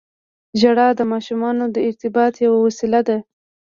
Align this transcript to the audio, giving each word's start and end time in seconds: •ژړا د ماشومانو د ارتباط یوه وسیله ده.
•ژړا 0.59 0.87
د 0.95 1.01
ماشومانو 1.11 1.65
د 1.75 1.77
ارتباط 1.89 2.33
یوه 2.45 2.59
وسیله 2.65 3.01
ده. 3.07 3.17